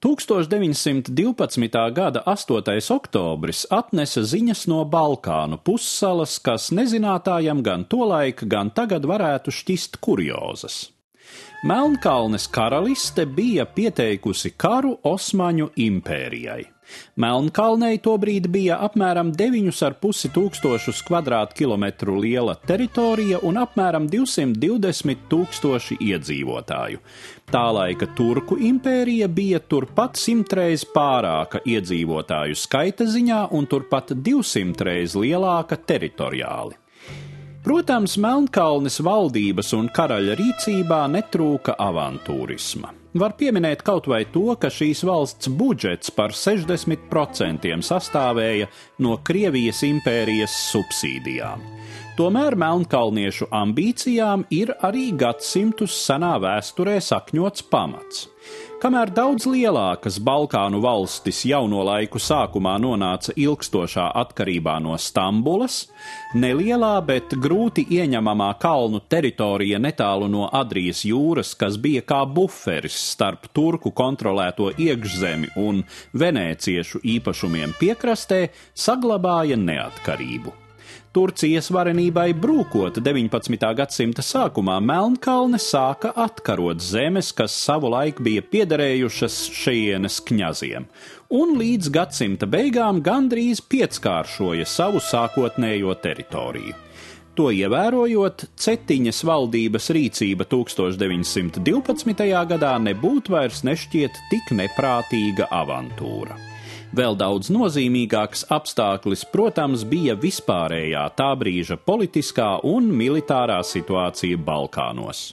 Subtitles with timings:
[0.00, 1.92] 1912.
[1.92, 2.94] gada 8.
[2.94, 10.88] oktobris atnesa ziņas no Balkānu pussalas, kas nezinātājam gan tolaik, gan tagad varētu šķist kuriozas.
[11.68, 16.62] Melnkalnes karaliste bija pieteikusi karu Osmaņu impērijai.
[17.20, 27.00] Melnkalnei tobrīd bija apmēram 9,5 tūkstošus kvadrātkilometru liela teritorija un apmēram 220 tūkstoši iedzīvotāju.
[27.50, 35.18] Tā laika Turku impērija bija turpat simtreiz pārāka iedzīvotāju skaita ziņā un turpat 200 reiz
[35.18, 36.78] lielāka teritoriāli.
[37.60, 42.99] Protams, Melnkalnes valdības un karaļa rīcībā netrūka avantūrisma.
[43.10, 48.68] Var pieminēt kaut vai to, ka šīs valsts budžets par 60% sastāvēja
[49.02, 51.64] no Krievijas impērijas subsīdijām.
[52.20, 58.26] Tomēr melnkalniešu ambīcijām ir arī gadsimtus senā vēsturē sakņots pamats.
[58.82, 65.86] Kamēr daudz lielākas Balkānu valstis jauno laiku sākumā nonāca ilgstošā atkarībā no Stambulas,
[66.36, 73.48] nelielā, bet grūti ieņemamā kalnu teritorija netālu no Adrijas jūras, kas bija kā buferis starp
[73.56, 80.60] turku kontrolēto iekšzemi un venēciešu īpašumiem piekrastē, saglabāja neatkarību.
[81.10, 83.64] Turcijas varenībai brūkot 19.
[83.78, 90.86] gadsimta sākumā Melnkalne sāka atkarot zemes, kas savulaik bija piederējušas šejienes kņaziem,
[91.34, 96.76] un līdz gadsimta beigām gandrīz pieckāršoja savu sākotnējo teritoriju.
[97.38, 102.30] To ievērojot, Cetiņas valdības rīcība 1912.
[102.52, 106.49] gadā nebūtu vairs nešķiet tik neprātīga avantūra.
[106.90, 115.28] Vēl daudz nozīmīgāks apstākļis, protams, bija vispārējā tā brīža politiskā un militārā situācija Balkānos.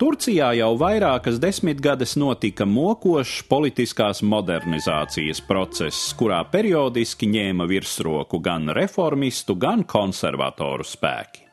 [0.00, 9.56] Turcijā jau vairākas desmitgades notika mokošs politiskās modernizācijas process, kurā periodiski ņēma virsroku gan reformistu,
[9.60, 11.49] gan konservatoru spēki.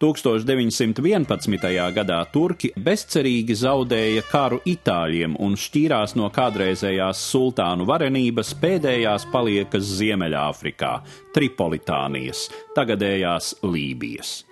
[0.00, 1.68] 1911.
[1.96, 10.92] gadā turki bezcerīgi zaudēja karu itāļiem un šķīrās no kādreizējās sultānu varenības pēdējās paliekas Ziemeļāfrikā,
[11.36, 14.45] Tripolitānijas, tagadējās Lībijas.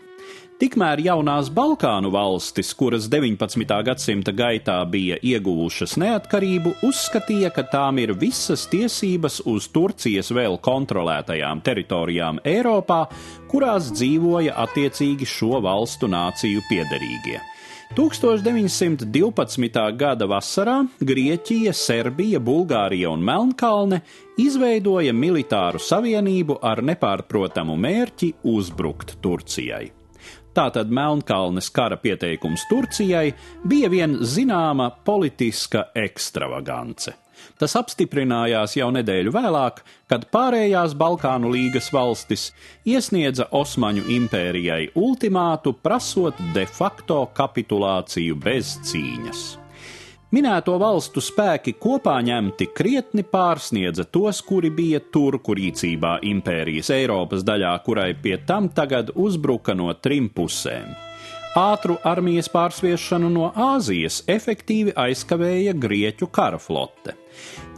[0.64, 3.66] Tikmēr jaunās Balkānu valstis, kuras 19.
[3.84, 11.60] gadsimta gaitā bija ieguvušas neatkarību, uzskatīja, ka tām ir visas tiesības uz Turcijas vēl kontrolētajām
[11.66, 13.02] teritorijām Eiropā,
[13.50, 17.42] kurās dzīvoja attiecīgi šo valstu nāciju piederīgie.
[17.98, 19.84] 1912.
[20.00, 24.00] gada vasarā Grieķija, Serbija, Bulgārija un Melnkalne
[24.40, 30.03] izveidoja militāru savienību ar nepārprotamu mērķi uzbrukt Turcijai.
[30.54, 33.32] Tātad Melnkalnes kara pieteikums Turcijai
[33.66, 37.16] bija vien zināma politiska ekstravagance.
[37.58, 42.48] Tas apstiprinājās jau nedēļu vēlāk, kad pārējās Balkānu līgas valstis
[42.86, 49.63] iesniedza Osmaņu impērijai ultimātu prasot de facto kapitulāciju bez cīņas.
[50.32, 57.74] Minēto valstu spēki kopā ņemti krietni pārsniedza tos, kuri bija turku rīcībā impērijas Eiropas daļā,
[57.84, 61.13] kurai pie tam tagad uzbruka no trim pusēm.
[61.54, 67.14] Ātru armijas pārsviešanu no Āzijas efektīvi aizkavēja Grieķu kara flote.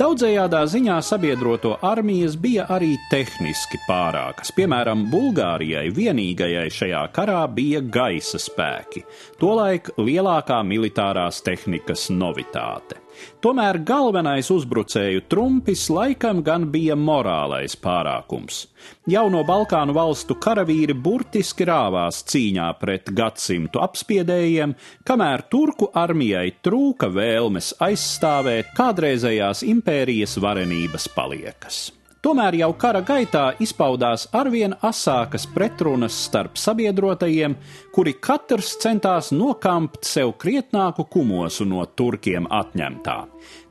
[0.01, 4.55] Daudzējādā ziņā sabiedroto armijas bija arī tehniski pārākas.
[4.57, 9.05] Piemēram, Bulgārijai vienīgajai šajā karā bija gaisa spēki,
[9.41, 13.03] tolaik lielākā militārās tehnikas novitāte.
[13.45, 18.65] Tomēr galvenais uzbrucēju trumpis laikam gan bija morālais pārākums.
[19.11, 24.75] Jauno Balkānu valstu karavīri burtiski rāvās cīņā pret gadsimtu apspiedējiem,
[25.07, 31.87] kamēr turku armijai trūka vēlmes aizstāvēt kādreizējās impērijas varenības paliekas.
[32.25, 37.55] Tomēr jau kara gaitā izpaudās arvien asākas pretrunas starp sabiedrotajiem,
[37.95, 43.19] kuri katrs centās nokampt sev krietnāku kumosu no turkiem atņemtā.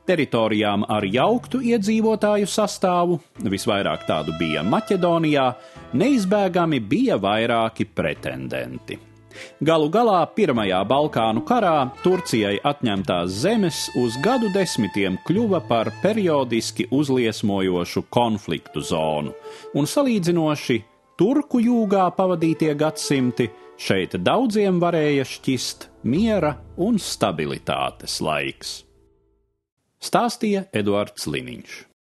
[0.06, 5.48] Teritorijām ar jauktu iedzīvotāju sastāvu, visvairāk tādu bija Maķedonijā,
[5.98, 9.00] neizbēgami bija vairāki pretendenti.
[9.60, 18.06] Galu galā Pirmajā Balkānu karā Turcijai atņemtās zemes uz gadu desmitiem kļuva par periodiski uzliesmojošu
[18.10, 19.34] konfliktu zonu,
[19.74, 20.80] un salīdzinoši
[21.18, 23.48] turku jūgā pavadītie gadsimti
[23.80, 28.78] šeit daudziem varēja šķist miera un stabilitātes laiks.
[29.96, 31.95] Stāstīja Eduards Liniņš.